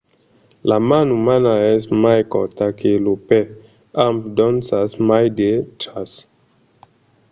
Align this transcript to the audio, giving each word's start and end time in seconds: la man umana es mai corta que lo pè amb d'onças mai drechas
la 0.69 0.77
man 0.89 1.07
umana 1.19 1.51
es 1.75 1.83
mai 2.03 2.19
corta 2.33 2.65
que 2.79 2.91
lo 3.05 3.13
pè 3.27 3.39
amb 4.05 4.19
d'onças 4.35 4.91
mai 5.07 5.25
drechas 5.37 6.11